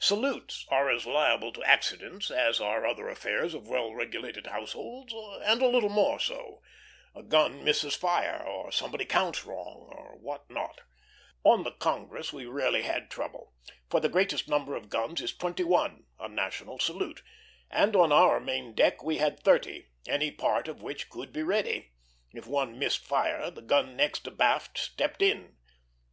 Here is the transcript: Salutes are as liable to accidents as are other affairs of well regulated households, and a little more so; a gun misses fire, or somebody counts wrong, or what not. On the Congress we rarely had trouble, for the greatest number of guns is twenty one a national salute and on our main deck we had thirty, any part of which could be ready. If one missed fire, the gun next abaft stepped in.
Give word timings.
Salutes 0.00 0.66
are 0.70 0.90
as 0.90 1.06
liable 1.06 1.52
to 1.52 1.62
accidents 1.62 2.28
as 2.28 2.60
are 2.60 2.84
other 2.84 3.08
affairs 3.08 3.54
of 3.54 3.68
well 3.68 3.94
regulated 3.94 4.48
households, 4.48 5.14
and 5.44 5.62
a 5.62 5.68
little 5.68 5.88
more 5.88 6.18
so; 6.18 6.60
a 7.14 7.22
gun 7.22 7.62
misses 7.62 7.94
fire, 7.94 8.44
or 8.44 8.72
somebody 8.72 9.04
counts 9.04 9.44
wrong, 9.46 9.88
or 9.96 10.16
what 10.18 10.50
not. 10.50 10.80
On 11.44 11.62
the 11.62 11.70
Congress 11.70 12.32
we 12.32 12.46
rarely 12.46 12.82
had 12.82 13.12
trouble, 13.12 13.54
for 13.88 14.00
the 14.00 14.08
greatest 14.08 14.48
number 14.48 14.74
of 14.74 14.90
guns 14.90 15.22
is 15.22 15.32
twenty 15.32 15.62
one 15.62 16.04
a 16.18 16.28
national 16.28 16.80
salute 16.80 17.22
and 17.70 17.94
on 17.94 18.10
our 18.10 18.40
main 18.40 18.74
deck 18.74 19.04
we 19.04 19.18
had 19.18 19.38
thirty, 19.38 19.86
any 20.08 20.32
part 20.32 20.66
of 20.66 20.82
which 20.82 21.08
could 21.08 21.32
be 21.32 21.44
ready. 21.44 21.92
If 22.32 22.48
one 22.48 22.76
missed 22.76 23.06
fire, 23.06 23.52
the 23.52 23.62
gun 23.62 23.94
next 23.96 24.26
abaft 24.26 24.78
stepped 24.78 25.22
in. 25.22 25.58